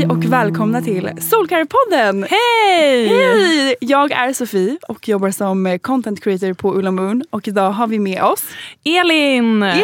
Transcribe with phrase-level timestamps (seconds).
[0.00, 2.26] Hej och välkomna till Solkarpodden!
[2.30, 3.08] Hej!
[3.08, 3.76] Hej!
[3.80, 7.98] Jag är Sofie och jobbar som content creator på Ulla Moon och idag har vi
[7.98, 8.44] med oss
[8.84, 9.62] Elin!
[9.62, 9.82] Yay!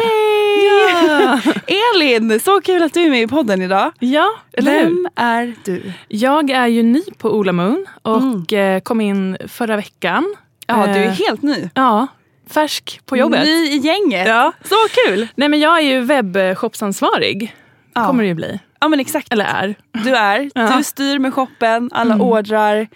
[1.07, 1.39] Ja.
[1.95, 2.39] Elin!
[2.39, 3.91] Så kul att du är med i podden idag.
[3.99, 4.83] Ja, eller hur?
[4.85, 5.93] Vem är du?
[6.07, 10.35] Jag är ju ny på Ola Moon och eh, kom in förra veckan.
[10.67, 11.69] Ja, du är Eh, helt ny.
[11.73, 12.07] Ja,
[12.49, 13.43] färsk på jobbet.
[13.43, 14.27] Ny i gänget.
[14.27, 14.51] Ja.
[14.63, 14.75] Så
[15.05, 15.27] kul!
[15.35, 17.55] Nej men jag är ju webbshopsansvarig.
[18.01, 18.07] Ja.
[18.07, 18.59] Kommer det ju bli.
[18.79, 19.33] Ja men exakt.
[19.33, 19.75] Eller är.
[19.91, 20.49] Du är.
[20.55, 20.77] Ja.
[20.77, 22.27] Du styr med shoppen, alla Mm.
[22.27, 22.87] ordrar,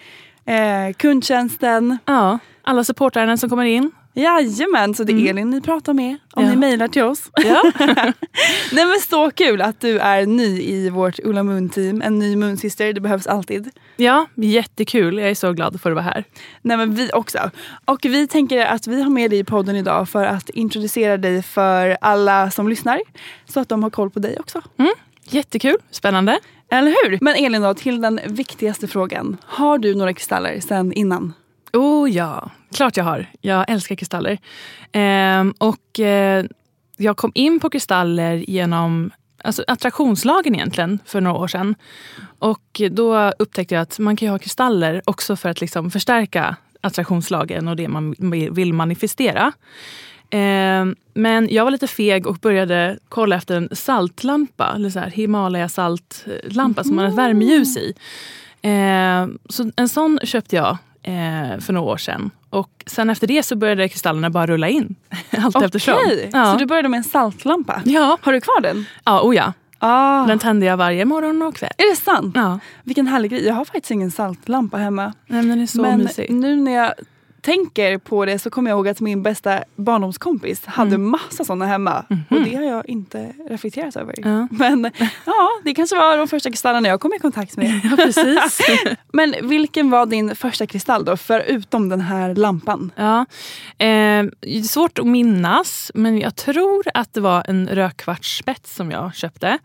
[0.45, 1.97] eh, kundtjänsten.
[2.05, 3.91] Ja, alla supportärenden som kommer in.
[4.13, 6.49] Jajamän, så det är Elin ni pratar med om Ja.
[6.49, 7.29] ni mejlar till oss.
[7.45, 7.61] Ja.
[8.71, 12.01] Nej men så kul att du är ny i vårt Ulla Moon team.
[12.01, 13.69] En ny Moonsyster, det behövs alltid.
[13.97, 15.17] ja, jättekul.
[15.17, 16.23] Jag är så glad för att vara här.
[16.61, 17.51] Nej men vi också.
[17.85, 21.43] Och vi tänker att vi har med dig i podden idag för att introducera dig
[21.43, 23.01] för alla som lyssnar.
[23.45, 24.61] Så att de har koll på dig också.
[25.23, 26.39] Jättekul, spännande.
[26.71, 27.17] Eller hur?
[27.21, 29.37] Men Elin då, till den viktigaste frågan.
[29.45, 31.33] Har du några kristaller sen innan?
[31.73, 33.25] Oh ja, klart jag har.
[33.41, 34.37] Jag älskar kristaller.
[34.91, 36.45] Ehm, och eh,
[36.97, 39.11] jag kom in på kristaller genom
[39.43, 41.75] alltså, attraktionslagen egentligen för några år sedan.
[42.39, 47.67] Och då upptäckte jag att man kan ha kristaller också för att liksom förstärka attraktionslagen
[47.67, 48.15] och det man
[48.51, 49.51] vill manifestera.
[50.29, 55.09] Ehm, men jag var lite feg och började kolla efter en saltlampa, eller så här
[55.09, 57.93] Himalaya saltlampa som man har ett värmeljus i.
[58.61, 62.31] Ehm, så en sån köpte jag eh, för några år sedan.
[62.49, 64.95] Och sen efter det så började kristallerna bara rulla in.
[65.37, 65.93] Allt eftersom.
[66.05, 66.51] Okej, Ja.
[66.53, 67.81] så du började med en saltlampa?
[67.85, 68.17] Ja.
[68.21, 68.85] Har du kvar den?
[69.03, 69.53] Ja, oh ja.
[69.83, 70.25] Ah.
[70.25, 71.71] Den tände jag varje morgon och kväll.
[71.77, 72.35] Är det sant?
[72.35, 72.59] Ja.
[72.83, 73.45] Vilken härlig grej.
[73.45, 75.03] Jag har faktiskt ingen saltlampa hemma.
[75.03, 76.29] Nej, men den är så Men mysig.
[76.31, 76.93] nu när jag
[77.41, 81.09] tänker på det så kommer jag ihåg att min bästa barndomskompis hade Mm.
[81.11, 82.05] massa sådana hemma.
[82.29, 84.13] Och det har jag inte reflekterat över.
[84.25, 84.47] Mhm.
[84.51, 84.57] Ja.
[84.69, 84.91] Men
[85.25, 87.81] ja, det kanske var de första kristallerna jag kom i kontakt med.
[87.91, 88.59] Ja, precis.
[89.13, 92.91] Men vilken var din första kristall då, förutom den här lampan?
[92.95, 93.25] Ja.
[93.85, 94.25] Eh,
[94.69, 99.57] svårt att minnas, men jag tror att det var en rödkvartsspets som jag köpte.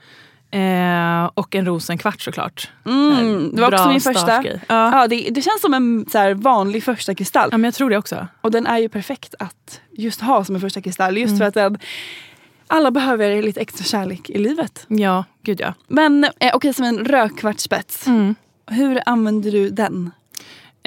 [0.51, 2.71] Eh, och en rosenkvart såklart.
[2.87, 4.45] Mm, det var också min första.
[4.45, 4.59] Ja.
[4.69, 7.49] Ja, det, det känns som en så här, vanlig första kristall.
[7.53, 8.27] ja, men jag tror det också.
[8.41, 11.19] Och den är ju perfekt att just ha som en första kristall.
[11.19, 11.39] Just Mm.
[11.39, 11.79] för att den,
[12.67, 14.85] alla behöver lite extra kärlek i livet.
[14.89, 15.75] Ja, gud ja.
[15.89, 18.07] Men eh, okej, som en rödkvartsspets.
[18.07, 18.35] Mm.
[18.71, 20.11] Hur använder du den?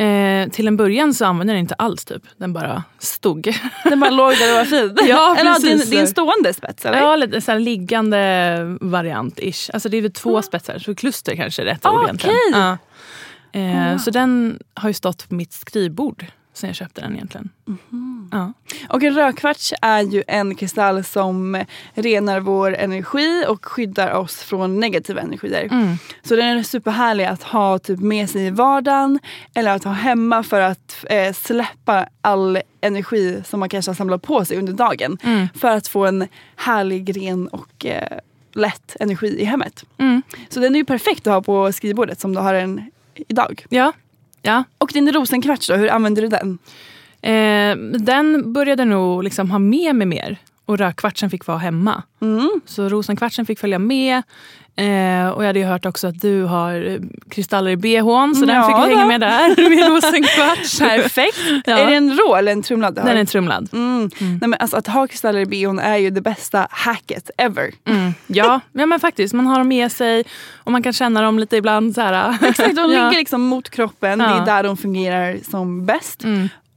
[0.06, 2.06] Eh, till en början så använde den inte alls.
[2.06, 2.24] Typ.
[2.38, 3.56] Den bara stod.
[3.84, 4.98] Den bara låg där och var fin.
[5.10, 5.90] Ja, eller precis.
[5.90, 6.98] din, din stående spets eller?
[6.98, 8.18] Ja, lite så liggande
[8.82, 9.70] variant-ish.
[9.74, 12.36] Alltså det är väl två spetsar, så kluster kanske är rätt Ah, ord egentligen.
[12.50, 12.62] okej.
[12.62, 12.78] Ja.
[13.60, 14.00] Eh, Ah.
[14.00, 16.26] Så den har ju stått på mitt skrivbord
[16.60, 17.50] sen jag köpte den egentligen.
[17.66, 18.30] Mhm.
[18.32, 18.54] Ja.
[18.90, 21.64] Och en rödkvarts är ju en kristall som
[21.94, 25.68] renar vår energi och skyddar oss från negativa energier.
[25.72, 25.98] Mm.
[26.24, 29.20] Så den är superhärlig att ha typ med sig i vardagen
[29.54, 34.22] eller att ha hemma för att eh, släppa all energi som man kanske har samlat
[34.22, 35.18] på sig under dagen.
[35.24, 35.48] Mm.
[35.56, 38.20] För att få en härlig, ren och eh,
[38.54, 39.86] lätt energi i hemmet.
[39.98, 40.22] Mm.
[40.50, 42.92] Så den är ju perfekt att ha på skrivbordet som du har den
[43.28, 43.66] idag.
[43.70, 43.94] Ja.
[44.42, 44.64] Ja.
[44.78, 46.58] Och din rosenkvarts då, hur använder du den?
[47.22, 50.38] Eh, den började nog liksom ha med mig mer.
[50.70, 52.04] Och rökkvartsen fick vara hemma.
[52.22, 52.62] Mm.
[52.66, 54.18] Så rosenkvartsen fick följa med.
[54.76, 57.00] Eh, och jag hade ju hört också att du har eh,
[57.30, 58.36] kristaller i bhn.
[58.36, 60.80] Så den Ja, fick jag hänga med där med rosenkvarts.
[60.80, 61.38] Perfekt.
[61.66, 61.78] Ja.
[61.78, 62.96] Är det en rå eller en trumlad?
[62.96, 63.70] Den är trumlad.
[63.74, 64.10] Mm.
[64.20, 67.72] Nej, men alltså, att ha kristaller i bhn är ju det bästa hacket ever.
[67.88, 68.14] Mm.
[68.28, 69.34] Ja, ja, men faktiskt.
[69.34, 70.24] Man har dem med sig
[70.56, 71.96] och man kan känna dem lite ibland.
[71.96, 72.38] Så här.
[72.48, 74.20] Exakt, de ligger liksom mot kroppen.
[74.20, 74.42] Det Ja.
[74.42, 76.24] är där de fungerar som bäst.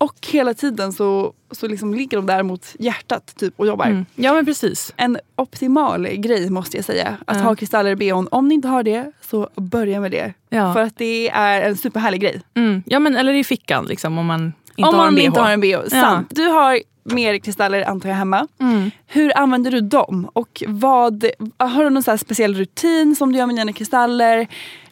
[0.03, 0.09] Mm.
[0.09, 3.87] Och hela tiden så, så liksom ligger de där mot hjärtat typ, och jobbar.
[3.87, 4.07] Mm.
[4.15, 4.95] Ja, men precis.
[4.97, 7.17] En optimal grej måste jag säga.
[7.27, 7.43] Att Ja.
[7.43, 8.29] ha kristaller i bhn.
[8.31, 10.35] Om ni inte har det så börja med det.
[10.49, 10.73] Ja.
[10.73, 12.41] För att det är en superhärlig grej.
[12.55, 12.83] Mm.
[12.87, 15.25] Ja, men, eller i fickan liksom, om man inte Om har en bh.
[15.25, 15.89] inte har en bh.
[15.89, 16.27] Sant.
[16.31, 18.49] Du har mer kristaller antar jag hemma.
[18.61, 18.91] Mm.
[19.07, 20.31] Hur använder du dem?
[20.33, 21.25] Och vad,
[21.59, 24.47] har du någon så speciell rutin som du gör med dina kristaller?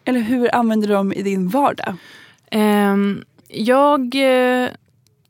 [0.04, 1.94] Eller hur använder du dem i din vardag?
[2.50, 4.68] Ehm, jag, eh,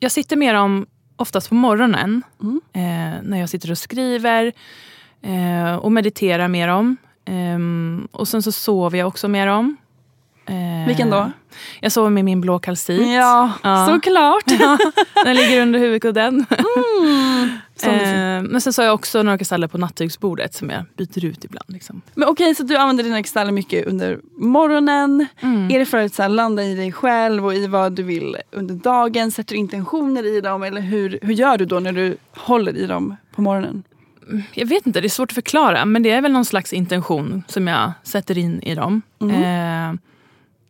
[0.00, 0.86] jag sitter med dem
[1.16, 2.22] oftast på morgonen.
[2.42, 2.60] Mm.
[2.72, 4.52] Eh, när jag sitter och skriver
[5.22, 6.96] eh, och mediterar med dem.
[7.24, 9.76] Ehm, och sen så sover jag också med dem.
[10.50, 11.30] Eh, Vilken då?
[11.80, 13.08] Jag sover med min blå kalcit.
[13.08, 13.86] Ja, Ja.
[13.90, 14.44] såklart.
[15.24, 16.46] Den ligger under huvudkudden.
[17.82, 18.02] Mysigt.
[18.04, 21.44] Eh, men sen så har jag också några kristaller på nattduksbordet som jag byter ut
[21.44, 21.64] ibland.
[21.68, 22.00] Liksom.
[22.14, 25.26] Men okej, så du använder dina kristaller mycket under morgonen.
[25.40, 25.70] Mm.
[25.70, 28.36] Är det för att så här, landa i dig själv och i vad du vill
[28.50, 29.30] under dagen?
[29.30, 30.62] Sätter du intentioner i dem?
[30.62, 33.82] Eller hur, hur gör du då när du håller i dem på morgonen?
[34.54, 35.84] Jag vet inte, det är svårt att förklara.
[35.84, 39.02] Men det är väl någon slags intention som jag sätter in i dem.
[39.20, 40.00] Eh,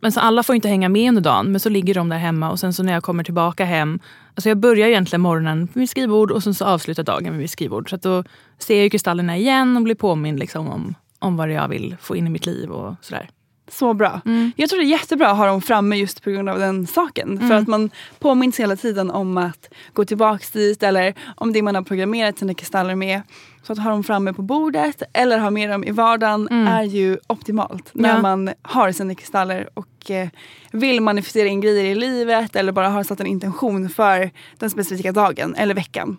[0.00, 1.52] men så alla får inte hänga med under dagen.
[1.52, 4.00] Men så ligger de där hemma och sen så när jag kommer tillbaka hem.
[4.34, 7.50] Alltså jag börjar egentligen morgonen på mitt skrivbord och sen så avslutar dagen med mitt
[7.50, 7.90] skrivbord.
[7.90, 8.24] Så att då
[8.58, 12.16] ser jag ju kristallerna igen och blir påmind liksom om, om vad jag vill få
[12.16, 13.30] in i mitt liv och sådär.
[13.70, 14.20] Så bra.
[14.56, 17.38] Jag tror det är jättebra att ha dem framme just på grund av den saken.
[17.48, 21.74] För att man påminns hela tiden om att gå tillbaks dit eller om det man
[21.74, 23.22] har programmerat sina kristaller med.
[23.62, 27.18] Så att ha dem framme på bordet eller ha med dem i vardagen är ju
[27.26, 27.90] optimalt.
[27.92, 28.22] När Ja.
[28.22, 30.28] man har sina kristaller och eh,
[30.70, 35.12] vill manifestera in grejer i livet eller bara har satt en intention för den specifika
[35.12, 36.16] dagen eller veckan.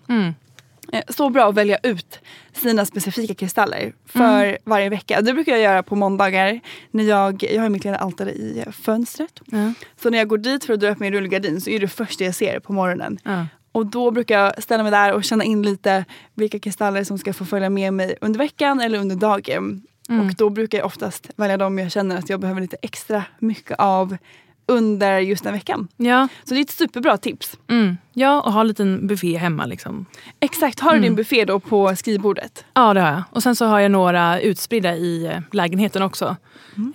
[0.92, 1.04] Mm.
[1.08, 2.20] Eh, Så bra att välja ut
[2.54, 4.58] sina specifika kristaller för Mm.
[4.64, 5.22] varje vecka.
[5.22, 6.60] Det brukar jag göra på måndagar.
[6.92, 9.42] När jag, jag har mitt lilla altare i fönstret.
[9.46, 9.74] Ja.
[10.02, 12.24] Så när jag går dit för att dra upp min rullgardin så är det första
[12.24, 13.20] jag ser på morgonen.
[13.24, 13.46] Ja.
[13.72, 17.34] Och då brukar jag ställa mig där och känna in lite vilka kristaller som ska
[17.34, 19.82] få följa med mig under veckan eller under dagen.
[20.10, 20.28] Mm.
[20.28, 23.80] Och då brukar jag oftast välja dem jag känner att jag behöver lite extra mycket
[23.80, 24.18] av
[24.66, 25.88] under just den veckan.
[25.98, 26.28] Ja.
[26.44, 27.58] Så det är ett superbra tips.
[27.69, 27.98] Mm.
[28.13, 29.66] ja, och ha en liten buffé hemma.
[29.66, 30.06] Liksom.
[30.40, 31.04] Exakt, har du Mm.
[31.04, 32.66] din buffé då på skrivbordet?
[32.74, 33.24] Ja, det har jag.
[33.31, 36.36] Och sen så har jag några utspridda i eh, lägenheten också.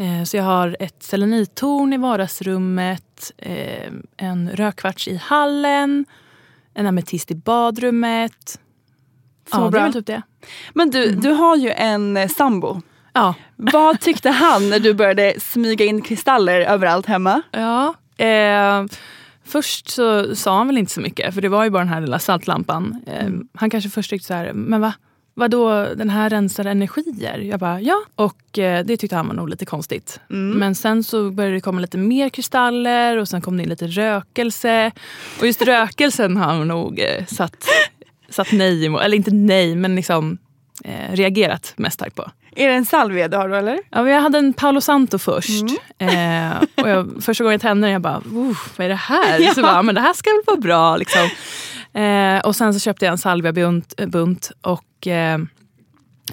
[0.00, 6.04] Eh, så jag har ett selenittorn i vardagsrummet, eh, en rökkvarts i hallen,
[6.74, 8.60] en ametist i badrummet.
[9.52, 9.80] Så ja, det bra.
[9.80, 10.22] är väl typ det.
[10.74, 12.80] Men du, du har ju en eh, sambo.
[13.16, 13.34] Ja.
[13.56, 17.42] Vad tyckte han när du började smyga in kristaller överallt hemma?
[17.52, 17.94] ja.
[18.24, 18.84] Eh,
[19.44, 22.00] först så sa han väl inte så mycket, för det var ju bara den här
[22.00, 23.02] lilla saltlampan.
[23.06, 24.92] Eh, Han kanske först tyckte så här, men va?
[25.34, 27.38] Vadå, den här rensar energier?
[27.38, 27.96] Jag bara, ja.
[28.14, 30.20] Och eh, det tyckte han var nog lite konstigt.
[30.28, 33.86] Men sen så började det komma lite mer kristaller och sen kom det in lite
[33.86, 34.92] rökelse.
[35.40, 37.56] Och just rökelsen har han nog eh, satt,
[38.30, 39.00] satt nej emot.
[39.02, 40.38] Eller inte nej, men liksom
[40.84, 42.30] eh, reagerat mest starkt på.
[42.56, 43.78] Är det en salvia du har då eller?
[43.90, 45.64] Ja, men jag hade en Paolo Santo först.
[45.98, 49.38] Eh, och jag, första gången jag tände den, jag bara, "Uff, vad är det här?
[49.54, 50.96] Så bara, men det här ska väl vara bra.
[50.96, 51.28] Liksom.
[52.02, 55.38] Eh, och sen så köpte jag en salviabunt bunt, och eh,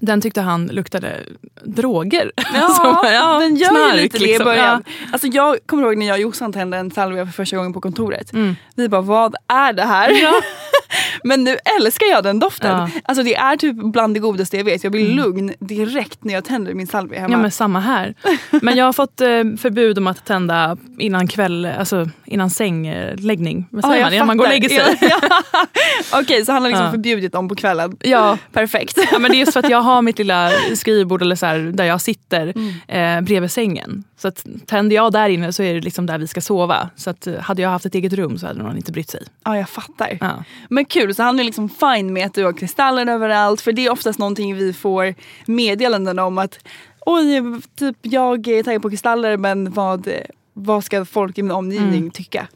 [0.05, 1.19] den tyckte han luktade
[1.65, 2.31] droger.
[2.51, 4.45] Så, ja, den gör knark, ju lite det i liksom.
[4.45, 4.83] början.
[5.11, 7.81] Alltså jag kommer ihåg när jag och Jossan tände en salvia för första gången på
[7.81, 8.33] kontoret.
[8.33, 8.55] Mm.
[8.75, 10.11] Vi bara, vad är det här?
[11.23, 12.71] Men nu älskar jag den doften.
[12.71, 12.77] Ja.
[12.77, 12.91] Mm.
[13.03, 14.83] Alltså det är typ bland det godaste jag vet.
[14.83, 17.33] Jag blir lugn direkt när jag tänder min salvia hemma.
[17.33, 18.13] Ja men samma här.
[18.61, 23.67] Men jag har fått eh, förbud om att tända innan kväll, alltså innan sängläggning.
[23.71, 24.13] Vad Ja, säger jag man?
[24.13, 24.97] Innan man går och lägger sig.
[25.01, 25.19] Ja,
[25.51, 25.65] ja.
[26.21, 26.91] Okej, så han har liksom Ja.
[26.91, 27.97] förbjudit dem på kvällen.
[27.99, 28.37] Ja.
[28.53, 28.97] Perfekt.
[29.11, 31.59] Ja, men det är just för att jag har mitt lilla skrivbord eller så här,
[31.59, 33.17] där jag sitter Mm.
[33.17, 34.03] eh, bredvid sängen.
[34.17, 36.89] Så att tänder jag där inne så är det liksom där vi ska sova.
[36.95, 39.23] Så att, eh, hade jag haft ett eget rum så hade någon inte brytt sig.
[39.43, 40.17] Ja, jag fattar.
[40.21, 40.43] Ja.
[40.69, 43.61] Men kul, så han är liksom fine med att du har kristaller överallt.
[43.61, 46.59] För det är oftast någonting vi får meddelanden om att
[47.05, 47.41] oj,
[47.75, 50.07] typ jag är taggad på kristaller men vad,
[50.53, 52.47] vad ska folk i min omgivning tycka?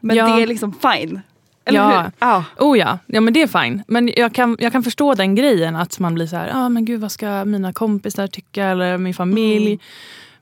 [0.00, 0.26] Men Ja.
[0.36, 1.20] det är liksom fine.
[1.70, 2.02] Eller Ja.
[2.02, 2.10] hur?
[2.18, 2.44] Ja.
[2.58, 3.82] Oh ja, ja men det är fine.
[3.88, 6.84] Men jag kan, jag kan förstå den grejen att man blir så här, ah, men
[6.84, 9.66] gud vad ska mina kompisar tycka eller min familj.
[9.66, 9.78] Mm.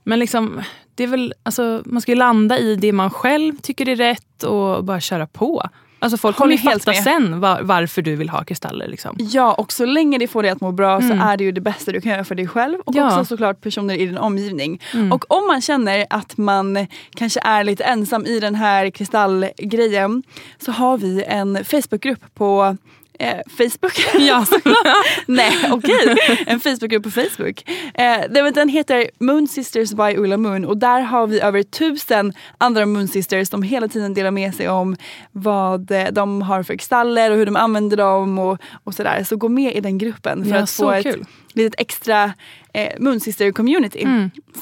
[0.04, 0.60] Men liksom,
[0.94, 4.42] det är väl, alltså, man ska ju landa i det man själv tycker är rätt
[4.42, 5.62] och bara köra på.
[6.00, 7.02] Alltså folk kommer ju fatta med.
[7.02, 8.88] sen var, varför du vill ha kristaller.
[8.88, 9.16] Liksom.
[9.18, 11.60] Ja, och så länge det får dig att må bra så är det ju det
[11.60, 13.04] bästa du kan göra för dig själv och Mm.
[13.06, 13.08] Ja.
[13.10, 13.20] Mm.
[13.20, 14.80] också såklart personer i din omgivning.
[15.12, 16.86] Och om man känner att man
[17.16, 20.22] kanske är lite ensam i den här kristallgrejen
[20.58, 22.76] så har vi en Facebookgrupp på
[23.20, 23.92] Eh, Facebook?
[24.18, 24.46] Ja.
[25.26, 26.16] Nej, okej.
[26.46, 27.70] En Facebookgrupp på Facebook.
[27.94, 28.20] Eh,
[28.54, 33.08] den- heter Moon Sisters by Ulla Moon och där har vi över tusen andra Moon
[33.08, 34.96] Sisters som hela tiden delar med sig om
[35.32, 39.24] vad eh, de har för kristaller och hur de använder dem och, och sådär.
[39.24, 41.24] Så gå med i den gruppen för Ja, att få ett kul.
[41.52, 42.32] litet extra
[42.72, 44.06] eh, Moon Sister community.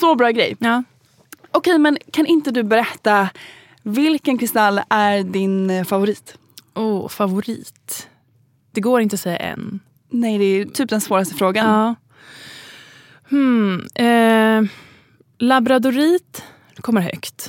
[0.00, 0.56] Så bra grej.
[0.58, 0.82] Ja.
[1.50, 3.28] Okej, men kan inte du berätta
[3.82, 6.34] vilken kristall är din eh, favorit?
[6.74, 8.08] Oh, favorit.
[8.76, 9.80] Det går inte att säga en.
[10.10, 11.66] Nej, det är typ den svåraste frågan.
[11.66, 11.94] Ja.
[13.30, 14.70] Hmm, eh,
[15.38, 16.44] labradorit
[16.76, 17.48] kommer högt.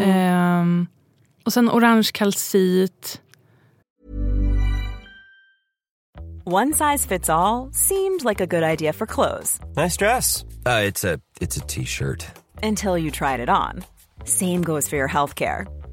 [0.00, 0.64] Eh,
[1.44, 3.20] och sen orange kalcit.
[6.44, 10.44] One size fits all seemed like a good idea for clothes Nice dress.
[10.66, 12.26] Uh, it's a it's a t-shirt.
[12.62, 13.84] until you tried it on.
[14.24, 15.66] Same goes for your healthcare.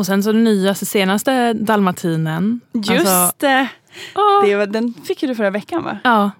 [0.00, 2.60] Och sen så den nyaste, senaste dalmatinen.
[2.72, 3.68] Just Alltså, det.
[4.14, 5.98] åh, det var, den fick ju du förra veckan va?
[6.04, 6.30] ja,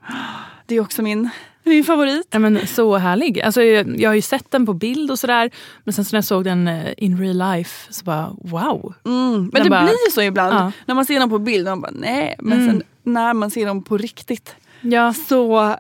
[0.67, 1.31] Det är också min,
[1.65, 2.27] min favorit.
[2.31, 3.41] ja, men så härlig.
[3.41, 5.51] Alltså, jag, jag har ju sett den på bild och sådär.
[5.85, 8.95] Men sen så när jag såg den eh, in real life så bara wow.
[9.07, 9.51] Mm.
[9.53, 10.55] Men det bara- blir ju så ibland.
[10.55, 10.73] Ja.
[10.87, 12.37] När man ser dem på bild, man bara nej.
[12.39, 12.67] Men Mm.
[12.71, 15.15] sen när man ser dem på riktigt Ja.
[15.29, 15.77] så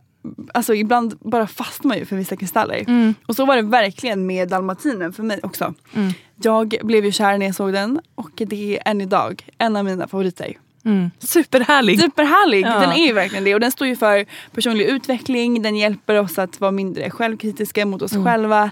[0.55, 2.85] Alltså ibland bara fastnar man ju för vissa kristaller.
[2.89, 3.15] Mm.
[3.27, 5.75] Och så var det verkligen med dalmatinen för mig också.
[5.95, 6.13] Mm.
[6.43, 9.85] Jag blev ju kär när jag såg den och det är än idag en av
[9.85, 10.57] mina favoriter.
[10.85, 11.11] Mm.
[11.19, 12.01] Superhärlig.
[12.01, 12.65] Superhärlig!
[12.67, 12.81] Ja.
[12.81, 13.55] Den är ju verkligen det.
[13.55, 18.03] Och den står ju för personlig utveckling, den hjälper oss att vara mindre självkritiska mot
[18.03, 18.25] oss Mm.
[18.25, 18.71] själva.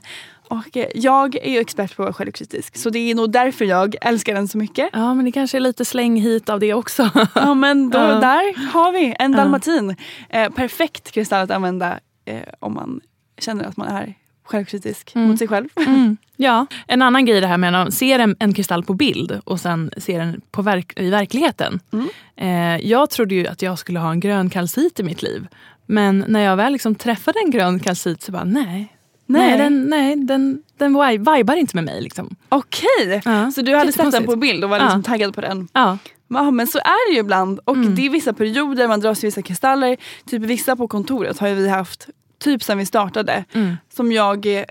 [0.51, 2.77] Och eh, jag är ju expert på att vara självkritisk.
[2.77, 4.89] Så det är nog därför jag älskar den så mycket.
[4.93, 7.11] Ja men det kanske är lite släng hit av det också.
[7.35, 8.05] Ja men då, Ja.
[8.05, 9.39] där har vi en Ja.
[9.39, 9.97] dalmatin.
[10.29, 13.01] Eh, perfekt kristall att använda eh, om man
[13.39, 14.15] känner att man är
[14.45, 15.29] självkritisk Mm.
[15.29, 15.69] mot sig själv.
[15.87, 16.17] Mm.
[16.41, 19.41] Ja, en annan grej det här med att man ser en, en kristall på bild
[19.45, 21.81] och sen ser den på verk, i verkligheten.
[21.93, 22.09] Mm.
[22.37, 25.47] Eh, jag trodde ju att jag skulle ha en grön kalcit i mitt liv.
[25.87, 28.95] Men när jag väl liksom träffade en grön kalcit så bara nej,
[29.29, 29.59] Nej, Nej.
[29.59, 32.01] den, nej, den, den vi- vibar inte med mig.
[32.03, 32.37] Liksom.
[32.49, 33.51] Okej, Ja.
[33.51, 35.11] så du hade sett den på bild och var liksom Ja.
[35.13, 35.69] taggad på den?
[35.73, 35.99] Ja.
[36.29, 37.95] Ja men så är det ju ibland och Mm.
[37.95, 39.97] det är vissa perioder man dras till vissa kristaller.
[40.27, 42.09] Typ vissa på kontoret har vi haft
[42.39, 43.77] typ sen vi startade Mm.
[43.95, 44.65] som jag eh,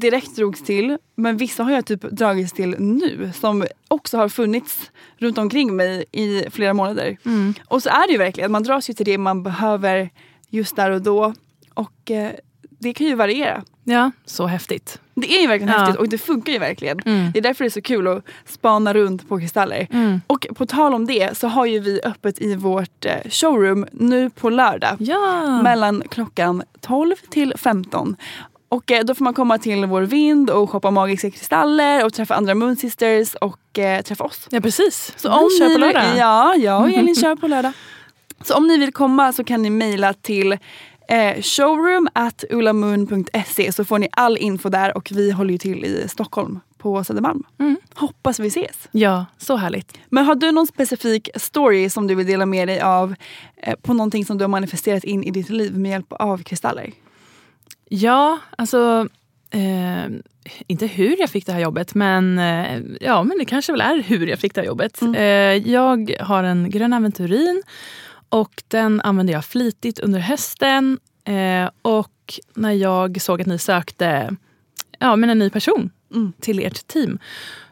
[0.00, 0.98] direkt drogs till.
[1.14, 6.04] Men vissa har jag typ dragits till nu som också har funnits runt omkring mig
[6.12, 7.16] i flera månader.
[7.24, 7.54] Mm.
[7.68, 10.10] Och så är det ju verkligen, man dras ju till det man behöver
[10.50, 11.34] just där och då.
[11.74, 12.30] Och eh,
[12.78, 13.62] det kan ju variera.
[13.84, 15.00] ja, så häftigt.
[15.14, 15.78] Det är ju verkligen Ja.
[15.78, 17.00] häftigt och det funkar ju verkligen.
[17.00, 17.30] Mm.
[17.32, 19.86] Det är därför det är så kul att spana runt på kristaller.
[19.92, 20.20] Mm.
[20.26, 24.30] Och på tal om det så har ju vi öppet i vårt eh, showroom nu
[24.30, 24.96] på lördag.
[24.98, 25.62] Ja.
[25.62, 28.16] Mellan klockan 12 till 15.
[28.68, 32.34] Och eh, då får man komma till vår vind och shoppa magiska kristaller och träffa
[32.34, 34.46] andra Moonsisters och eh, träffa oss.
[34.50, 35.12] ja, precis.
[35.16, 36.04] Så Vi om kör ni på lördag.
[36.16, 37.72] Ja, jag och Elin kör på lördag.
[38.44, 40.58] Så om ni vill komma så kan ni mejla till
[41.08, 45.84] eh, showroom at ulamoon.se så får ni all info där och vi håller ju till
[45.84, 47.42] i Stockholm på Södermalm.
[47.58, 47.76] Mm.
[47.94, 48.88] Hoppas vi ses.
[48.92, 49.98] Ja, så härligt.
[50.08, 53.14] Men har du någon specifik story som du vill dela med dig av
[53.56, 56.92] eh, på någonting som du har manifesterat in i ditt liv med hjälp av kristaller?
[57.88, 59.08] Ja, alltså...
[59.50, 60.10] Eh,
[60.66, 64.02] inte hur jag fick det här jobbet, men, eh, ja, men det kanske väl är
[64.02, 65.00] hur jag fick det här jobbet.
[65.00, 65.14] Mm.
[65.14, 67.62] Eh, jag har en grön aventurin
[68.28, 70.98] och den använde jag flitigt under hösten.
[71.24, 74.36] Eh, och när jag såg att ni sökte
[74.98, 76.32] ja, men en ny person Mm.
[76.40, 77.18] till ert team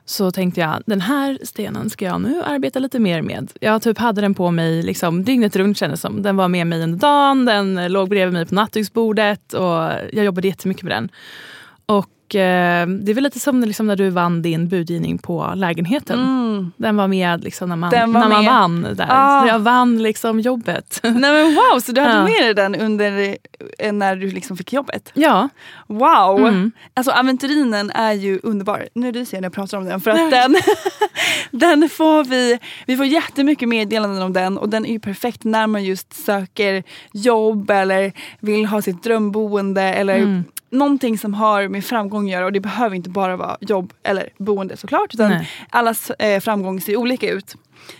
[0.04, 3.52] så tänkte jag den här stenen ska jag nu arbeta lite mer med.
[3.60, 6.22] Jag typ hade den på mig liksom, dygnet runt kändes som.
[6.22, 10.48] Den var med mig under dagen, den låg bredvid mig på nattduksbordet och jag jobbade
[10.48, 11.08] jättemycket med den.
[11.86, 16.20] Och eh, det är väl lite som liksom när du vann din budgivning på lägenheten.
[16.20, 16.72] Mm.
[16.76, 18.44] Den var med liksom när man, när man med.
[18.44, 18.86] vann.
[18.94, 19.06] Där.
[19.10, 19.42] Ah.
[19.42, 21.00] Så jag vann liksom jobbet.
[21.02, 22.22] Nej men wow, så du hade Ja.
[22.24, 23.36] med dig den under
[23.78, 25.10] eh, när du liksom fick jobbet?
[25.14, 25.48] ja.
[25.86, 26.38] Wow!
[26.46, 26.72] Mm.
[26.94, 28.88] Alltså aventurinen är ju underbar.
[28.94, 30.00] Nu är så jag när jag pratar om den.
[30.00, 30.56] För att den,
[31.50, 35.66] den får vi, vi får jättemycket meddelanden om den och den är ju perfekt när
[35.66, 40.44] man just söker jobb eller vill ha sitt drömboende eller Mm.
[40.70, 42.44] Någonting som har med framgång att göra.
[42.44, 45.14] Och det behöver inte bara vara jobb eller boende såklart.
[45.14, 45.50] Utan Nej.
[45.70, 47.56] allas eh, framgång ser olika ut.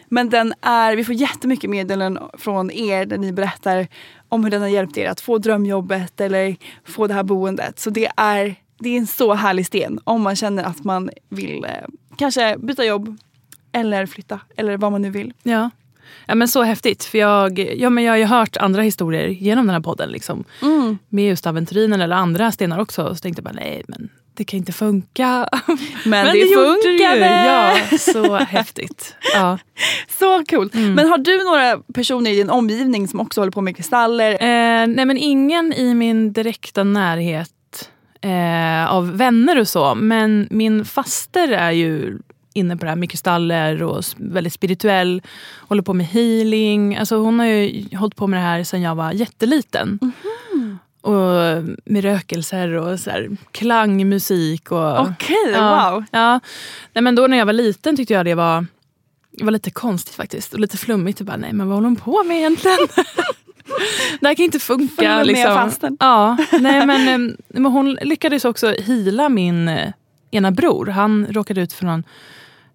[0.08, 3.86] Men den är, vi får jättemycket meddelanden från er där ni berättar
[4.28, 7.78] om hur den har hjälpt er att få drömjobbet eller få det här boendet.
[7.78, 11.64] Så det är, det är en så härlig sten om man känner att man vill
[11.64, 11.70] eh,
[12.16, 13.16] kanske byta jobb
[13.72, 15.32] eller flytta eller vad man nu vill.
[15.42, 15.70] Ja.
[16.26, 17.04] Ja, men så häftigt.
[17.04, 20.10] För jag, ja, men jag har ju hört andra historier genom den här podden.
[20.10, 20.44] Liksom,
[21.08, 23.14] med just aventurinen eller andra stenar också.
[23.14, 25.48] Så tänkte jag bara, nej men det kan inte funka.
[26.04, 27.26] Men, det, gjorde funkade!
[27.26, 29.14] Ja, så häftigt.
[29.34, 29.58] Ja.
[30.18, 30.74] Så coolt.
[30.74, 34.32] Men har du några personer i din omgivning som också håller på med kristaller?
[34.32, 39.94] Eh, nej men ingen i min direkta närhet eh, av vänner och så.
[39.94, 42.18] Men min faster är ju
[42.56, 45.22] inne på det här med kristaller och väldigt spirituell.
[45.68, 46.96] Håller på med healing.
[46.96, 50.12] Alltså hon har ju hållit på med det här sedan jag var jätteliten.
[51.00, 54.72] Och med rökelser och så här, klangmusik.
[54.72, 56.04] Okej, ja, wow.
[56.10, 56.40] Ja.
[56.92, 58.66] Nej, men då när jag var liten tyckte jag det var,
[59.30, 60.54] det var lite konstigt faktiskt.
[60.54, 61.20] Och lite flummigt.
[61.20, 62.78] Och bara, nej men vad håller hon på med egentligen?
[64.20, 65.22] det här kan inte funka.
[65.22, 65.70] Liksom.
[66.00, 69.92] Ja, nej, men, men hon lyckades också hila min eh,
[70.30, 70.86] ena bror.
[70.86, 72.04] Han råkade ut för någon,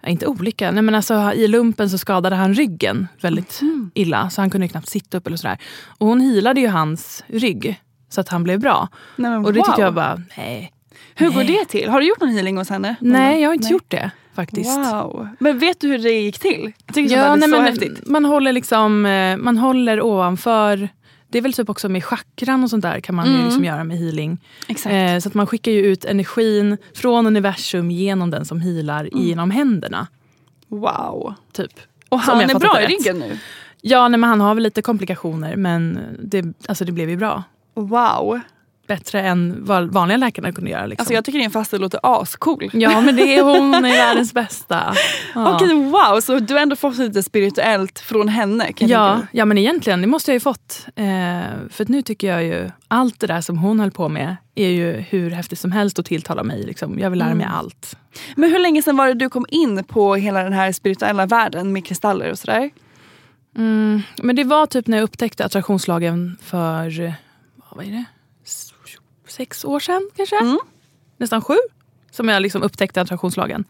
[0.09, 3.91] inte olycka, nej, men alltså, i lumpen så skadade han ryggen väldigt Mhm.
[3.93, 4.29] illa.
[4.29, 5.57] Så han kunde knappt sitta upp eller sådär.
[5.97, 8.87] Och hon hilade ju hans rygg så att han blev bra.
[9.15, 9.65] Nej, Och det wow.
[9.65, 10.71] tyckte jag bara, nej.
[11.15, 11.47] Hur går nej.
[11.59, 11.89] det till?
[11.89, 12.95] Har du gjort någon healing hos henne?
[12.99, 13.71] Nej, jag har inte Nej.
[13.73, 14.77] gjort det faktiskt.
[14.77, 15.27] Wow.
[15.39, 16.71] Men vet du hur det gick till?
[16.85, 18.07] Jag tycker Ja, ja, det är nej, så men häftigt.
[18.07, 20.89] Man håller liksom, eh, man håller ovanför
[21.31, 23.45] det är väl typ också med chakran och sånt där kan man ju Mm.
[23.45, 24.37] liksom göra med healing.
[24.85, 29.25] Eh, så att man skickar ju ut energin från universum genom den som healar Mm.
[29.27, 30.07] genom händerna.
[30.67, 31.33] Wow.
[31.51, 31.71] Typ.
[32.09, 33.37] Och han är bra i ryggen nu?
[33.81, 37.43] Ja, nej, men han har väl lite komplikationer men det, alltså det blev ju bra.
[37.75, 38.39] Wow.
[38.95, 40.85] Bättre än vad vanliga läkarna kunde göra.
[40.85, 41.01] Liksom.
[41.03, 42.69] Alltså jag tycker din faster låter ascool.
[42.73, 44.95] Ja men det är hon, är världens bästa.
[45.35, 45.55] Ja.
[45.55, 48.73] Okej wow, så du har ändå fått lite spirituellt från henne?
[48.73, 50.85] Kan Ja, ja men egentligen, det måste jag ju fått.
[50.95, 51.05] Eh,
[51.69, 54.91] för nu tycker jag ju, allt det där som hon höll på med är ju
[54.91, 56.63] hur häftigt som helst och tilltalar mig.
[56.63, 56.99] Liksom.
[56.99, 57.57] Jag vill lära mig Mm.
[57.57, 57.95] allt.
[58.35, 61.73] Men hur länge sedan var det du kom in på hela den här spirituella världen
[61.73, 62.69] med kristaller och sådär?
[63.57, 67.13] Mm, men det var typ när jag upptäckte attraktionslagen för,
[67.75, 68.05] vad är det?
[69.41, 70.39] Sex år sedan kanske?
[70.39, 70.59] Mm.
[71.17, 71.55] Nästan sju.
[72.11, 73.65] Som jag liksom upptäckte attraktionslagen.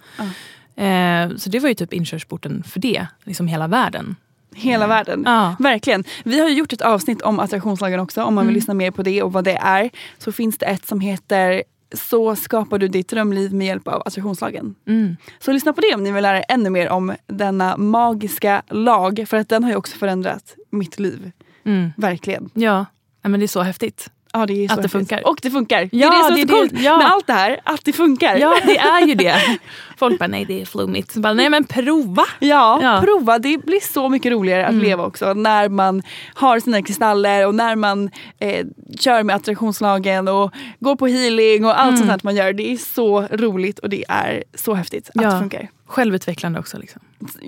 [0.76, 4.16] Eh, så det var ju typ inkörsporten för det, liksom hela världen.
[4.56, 5.24] Hela världen.
[5.26, 5.56] Ja.
[5.60, 6.04] Verkligen.
[6.24, 8.24] Vi har ju gjort ett avsnitt om attraktionslagen också.
[8.24, 8.56] Om man vill Mm.
[8.56, 9.90] lyssna mer på det och vad det är.
[10.18, 14.76] Så finns det ett som heter Så skapar du ditt drömliv med hjälp av attraktionslagen.
[14.88, 15.18] Mm.
[15.40, 19.26] Så lyssna på det om ni vill lära er ännu mer om denna magiska lag.
[19.28, 21.32] För att den har ju också förändrat mitt liv.
[21.66, 21.92] Mm.
[21.98, 22.50] Verkligen.
[22.54, 22.86] Ja.
[23.22, 24.10] ja, men det är så häftigt.
[24.34, 25.28] Ja, det Att det funkar.
[25.28, 25.89] Och det funkar.
[25.91, 26.82] Ja, det är det som är så coolt.
[26.84, 26.98] Ja.
[26.98, 27.60] med allt det här.
[27.63, 28.36] Att det funkar.
[28.38, 29.36] Ja, det är ju det.
[29.98, 31.15] Folk bara, nej det är flummigt.
[31.15, 32.24] Bara, nej men prova.
[32.39, 33.02] Ja, Ja.
[33.04, 33.39] prova.
[33.39, 37.76] Det blir så mycket roligare att leva också när man har sina kristaller och när
[37.76, 38.65] man eh,
[39.00, 42.54] kör med attraktionslagen och går på healing och allt sånt här man gör.
[42.54, 45.70] Det är så roligt och det är så häftigt att det funkar.
[45.88, 46.78] Självutvecklande också.
[46.78, 47.02] Liksom.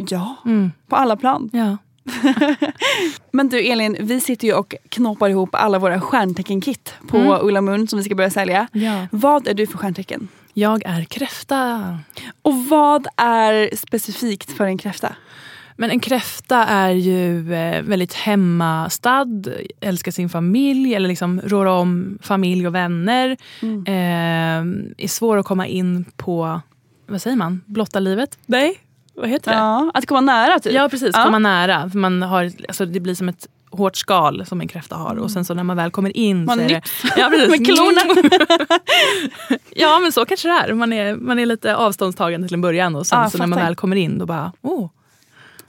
[0.10, 0.72] Ja, Mm.
[0.88, 1.50] på alla plan.
[1.54, 1.78] Ja.
[3.32, 7.38] Men du Elin, vi sitter ju och knoppar ihop alla våra stjärntecken-kit på Mm.
[7.42, 8.68] Ulla Mun som vi ska börja sälja.
[8.72, 9.08] Ja.
[9.12, 10.28] Vad är du för stjärntecken?
[10.54, 12.00] Jag är kräfta.
[12.42, 15.16] Och vad är specifikt för en kräfta?
[15.76, 19.28] Men en kräfta är ju eh, väldigt hemmastad,
[19.80, 23.38] älskar sin familj eller liksom rår om familj och vänner.
[23.62, 23.84] Mm.
[23.86, 26.62] Eh, är svår att komma in på,
[27.08, 28.38] vad säger man, blotta livet?
[28.46, 28.80] Nej,
[29.15, 29.58] vad heter det?
[29.58, 30.73] Ja, att komma nära typ?
[30.73, 31.23] Ja precis, Ja.
[31.26, 31.89] komma nära.
[31.89, 35.32] För man har, alltså, det blir som ett hårt skal som en kräfta har och
[35.32, 36.82] sen så när man väl kommer in Man så är det...
[37.17, 37.49] Ja, precis.
[37.60, 38.02] med klorna.
[39.76, 40.73] ja men så kanske det är.
[40.73, 43.60] Man är, man är lite avståndstagande till en början och sen Ja, så när man
[43.60, 44.89] väl kommer in då bara, åh,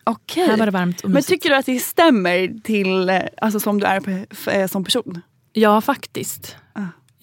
[0.04, 0.46] Okej.
[0.46, 3.80] här var det varmt och Men tycker du att det stämmer till eh, alltså, som
[3.80, 5.20] du är eh, som person?
[5.52, 6.56] Ja, faktiskt.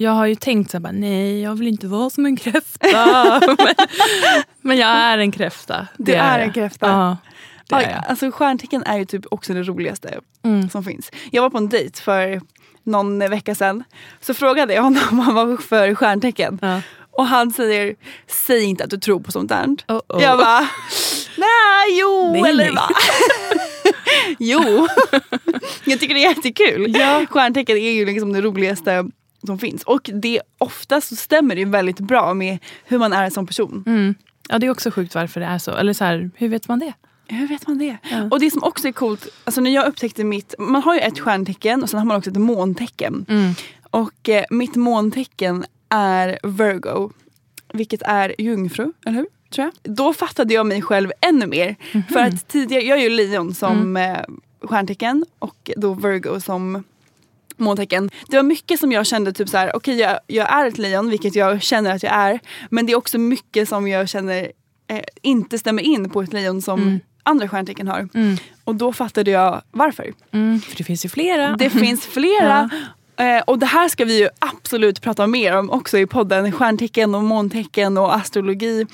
[0.02, 2.88] Jag har ju tänkt så här, bara, nej jag vill inte vara som en kräfta.
[3.58, 3.76] men,
[4.62, 5.88] men jag är en kräfta.
[5.98, 6.48] Du Det är jag.
[6.48, 6.88] en kräfta.
[6.88, 7.18] Ja,
[7.70, 8.04] det är jag.
[8.10, 10.70] alltså, stjärntecken är ju typ också det roligaste Mm.
[10.70, 11.12] som finns.
[11.32, 12.42] Jag var på en dejt för
[12.84, 13.84] någon vecka sedan.
[14.22, 16.60] Så frågade jag honom vad han var för stjärntecken.
[16.62, 16.82] Ja.
[17.12, 17.96] Och han säger,
[18.28, 19.66] säg inte att du tror på sånt där.
[19.88, 20.24] Oh, oh.
[20.24, 20.60] Jag bara,
[21.38, 22.74] nej jo Nej, eller nej.
[22.74, 22.90] va?
[24.40, 24.88] jo.
[25.86, 26.96] jag tycker det är jättekul.
[27.00, 27.26] Ja.
[27.30, 29.06] Stjärntecken är ju liksom det roligaste
[29.46, 29.84] som finns.
[29.84, 33.84] Och det oftast så stämmer det väldigt bra med hur man är som person.
[33.88, 34.16] Mm.
[34.50, 35.72] Ja, det är också sjukt varför det är så.
[35.72, 36.94] Eller så här, hur vet man det?
[37.28, 37.98] Hur vet man det?
[38.12, 38.28] Ja.
[38.32, 41.20] Och det som också är coolt, alltså när jag upptäckte mitt, man har ju ett
[41.20, 43.26] stjärntecken och sen har man också ett måntecken.
[43.30, 43.54] Mm.
[43.90, 47.10] Och eh, mitt måntecken är Virgo,
[47.74, 49.28] vilket är jungfru, eller hur?
[49.50, 49.96] Tror jag.
[49.96, 51.76] Då fattade jag mig själv ännu mer.
[51.94, 52.04] Mhm.
[52.04, 54.16] För att tidigare, jag är ju lejon som Mm.
[54.16, 56.84] eh, stjärntecken och då Virgo som
[57.62, 58.10] måntecken.
[58.28, 61.10] Det var mycket som jag kände typ så här, okej jag, jag är ett lejon
[61.10, 62.40] vilket jag känner att jag är.
[62.70, 64.52] Men det är också mycket som jag känner
[64.88, 67.00] eh, inte stämmer in på ett lejon som Mm.
[67.24, 68.10] andra stjärntecken har.
[68.14, 68.38] Mm.
[68.64, 70.14] Och då fattade jag varför.
[70.32, 70.62] Mm.
[70.62, 71.56] För det finns ju flera.
[71.58, 72.70] Det finns flera.
[73.18, 76.52] Eh, och det här ska vi ju absolut prata mer om också i podden.
[76.52, 78.86] Stjärntecken och måntecken och astrologi.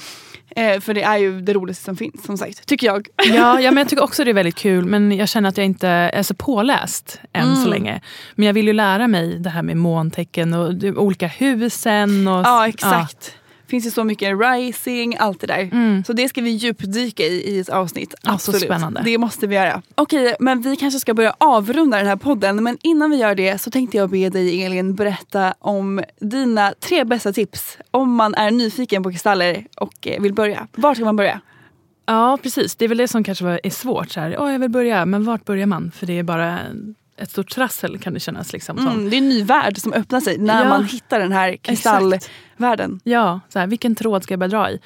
[0.56, 3.08] Eh, för det är ju det roligaste som finns som sagt, tycker jag.
[3.16, 3.26] Ja,
[3.62, 5.88] ja, men jag tycker också det är väldigt kul men jag känner att jag inte
[5.88, 7.70] är så påläst än så Mm.
[7.70, 8.02] länge.
[8.36, 12.28] Men jag vill ju lära mig det här med måntecken och de olika husen.
[12.28, 13.37] Och, Ja exakt.
[13.68, 15.60] Finns ju så mycket rising, allt det där.
[15.60, 16.04] Mm.
[16.04, 18.16] Så det ska vi djupdyka i i ett avsnitt.
[18.24, 18.62] Ja, så Absolut.
[18.62, 19.02] spännande.
[19.06, 19.82] Det måste vi göra.
[19.96, 22.64] Okej, men vi kanske ska börja avrunda den här podden.
[22.64, 27.04] Men innan vi gör det så tänkte jag be dig Elin berätta om dina tre
[27.04, 30.68] bästa tips om man är nyfiken på kristaller och eh, vill börja.
[30.76, 31.42] Var ska man börja?
[32.06, 32.76] Ja, precis.
[32.76, 34.12] Det är väl det som kanske är svårt.
[34.12, 35.92] Så här, Åh, jag vill börja, men vart börjar man?
[35.92, 36.60] För det är bara
[37.18, 38.88] ett stort trassel kan det kännas liksom som.
[38.88, 40.70] Mm, det är en ny värld som öppnar sig när Ja.
[40.70, 43.00] man hittar den här kristallvärlden.
[43.04, 44.80] Ja, så här, vilken tråd ska jag börja dra i?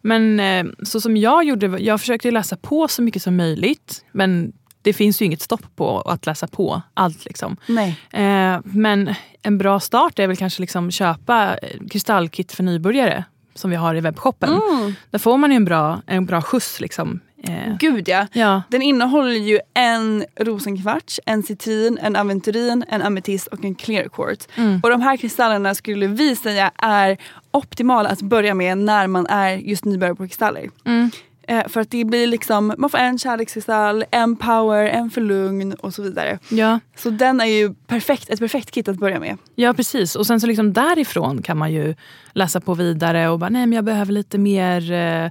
[0.00, 4.04] Men eh, så som jag gjorde, jag försökte läsa på så mycket som möjligt.
[4.12, 7.24] Men det finns ju inget stopp på att läsa på allt.
[7.24, 7.56] Liksom.
[7.66, 8.00] Nej.
[8.10, 13.70] Eh, men en bra start är väl kanske liksom köpa eh, kristallkit för nybörjare som
[13.70, 14.50] vi har i webbshoppen.
[14.50, 14.94] Mm.
[15.10, 16.80] Där får man en bra, en bra skjuts.
[16.80, 17.20] Liksom.
[17.42, 18.26] Eh, Gud ja.
[18.32, 18.62] ja.
[18.68, 24.48] Den innehåller ju en rosenkvarts, en citrin, en aventurin, en ametist och en clear quartz.
[24.54, 24.80] Mm.
[24.82, 27.16] Och de här kristallerna skulle vi säga är
[27.50, 30.70] optimala att börja med när man är just nybörjare på kristaller.
[30.84, 31.10] Mm.
[31.50, 35.72] Eh, för att det blir liksom, man får en kärlekskristall, en power, en för lugn
[35.72, 36.38] och så vidare.
[36.48, 36.80] Ja.
[36.96, 39.38] Så den är ju perfekt, ett perfekt kit att börja med.
[39.54, 41.94] Ja precis och sen så liksom därifrån kan man ju
[42.32, 45.30] läsa på vidare och bara nej men jag behöver lite mer eh,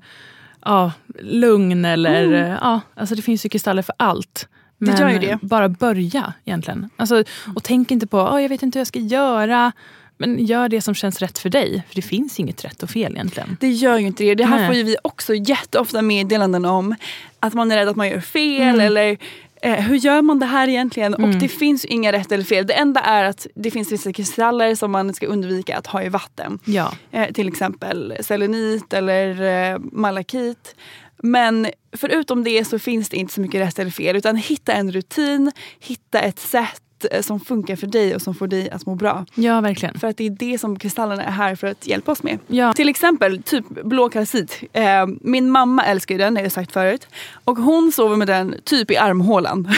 [0.65, 0.91] ja,
[1.21, 2.45] lugn eller Mm.
[2.51, 4.47] eh, ja, alltså det finns ju kristaller för allt.
[4.77, 5.37] Det Men gör ju det.
[5.41, 6.89] bara börja egentligen.
[6.95, 7.23] Alltså,
[7.55, 9.71] och tänk inte på oh, jag vet inte hur jag ska göra.
[10.17, 11.83] Men gör det som känns rätt för dig.
[11.87, 13.57] För det finns inget rätt och fel egentligen.
[13.59, 14.35] Det gör ju inte det.
[14.35, 14.67] Det här Nej.
[14.67, 16.95] får ju vi också jätteofta meddelanden om.
[17.39, 18.79] Att man är rädd att man gör fel Mm.
[18.79, 19.17] eller
[19.61, 21.13] eh, hur gör man det här egentligen?
[21.13, 21.39] Och Mm.
[21.39, 22.67] det finns inga rätt eller fel.
[22.67, 26.09] Det enda är att det finns vissa kristaller som man ska undvika att ha i
[26.09, 26.59] vatten.
[26.65, 26.91] Ja.
[27.11, 29.41] Eh, till exempel selenit eller
[29.73, 30.75] eh, malakit.
[31.23, 31.67] Men
[31.97, 34.15] förutom det så finns det inte så mycket rätt eller fel.
[34.15, 36.81] Utan hitta en rutin, hitta ett sätt
[37.11, 39.25] eh, som funkar för dig och som får dig att må bra.
[39.35, 39.99] Ja, verkligen.
[39.99, 42.39] För att det är det som kristallerna är här för att hjälpa oss med.
[42.47, 42.73] Ja.
[42.73, 44.63] Till exempel typ blå kalcit.
[44.73, 44.83] Eh,
[45.21, 47.07] min mamma älskar ju den, det har jag sagt förut.
[47.43, 49.63] Och hon sover med den typ i armhålan.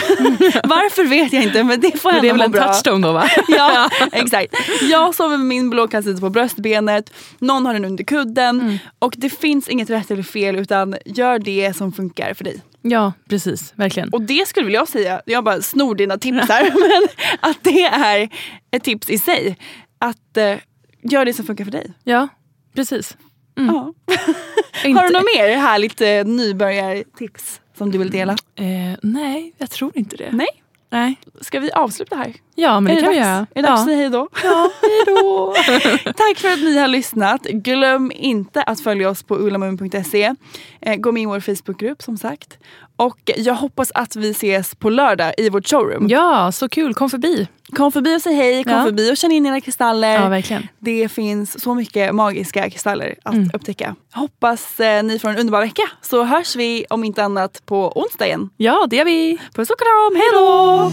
[0.64, 2.66] Varför vet jag inte men det får henne det är väl må en bra.
[2.66, 3.24] touchstone då va?
[3.48, 4.54] ja, exakt.
[4.82, 8.60] Jag sover med min blå kalcit på bröstbenet, någon har den under kudden.
[8.60, 8.78] Mm.
[8.98, 12.62] Och det finns inget rätt eller fel utan gör det som funkar för dig.
[12.82, 13.72] Ja, precis.
[13.76, 14.08] Verkligen.
[14.08, 17.08] Och det skulle väl jag säga, jag bara snor dina tips här, men
[17.40, 18.28] att det är
[18.70, 19.58] ett tips i sig.
[19.98, 20.56] Att eh,
[21.02, 21.92] gör det som funkar för dig.
[22.04, 22.28] Ja,
[22.74, 23.16] precis.
[23.54, 23.94] Ja.
[24.84, 28.32] Inte- Har du något mer härligt eh, nybörjartips som du vill dela?
[28.32, 30.28] Eh, nej, jag tror inte det.
[30.32, 30.61] Nej?
[30.92, 31.18] Nej.
[31.40, 32.32] Ska vi avsluta här?
[32.54, 33.26] Ja, men är det kan vi dags?
[33.26, 33.46] göra.
[33.54, 34.28] Är det dags att säga hej då?
[34.44, 35.54] Ja, hej då!
[36.04, 37.42] Tack för att ni har lyssnat.
[37.42, 40.34] Glöm inte att följa oss på ullamun.se.
[40.80, 42.58] Eh, gå med i vår Facebookgrupp som sagt.
[43.04, 46.06] Och jag hoppas att vi ses på lördag i vårt showroom.
[46.08, 46.94] Ja, så kul.
[46.94, 47.48] Kom förbi.
[47.76, 48.84] Kom förbi och säg hej, kom Ja.
[48.84, 50.14] förbi och känn in era kristaller.
[50.22, 50.68] Ja, verkligen.
[50.78, 53.50] Det finns så mycket magiska kristaller att Mm.
[53.54, 53.94] upptäcka.
[54.14, 58.26] Hoppas eh, ni får en underbar vecka så hörs vi om inte annat på onsdag
[58.26, 58.50] igen.
[58.56, 59.38] Ja, det gör vi.
[59.54, 60.92] Puss och kram, hej då!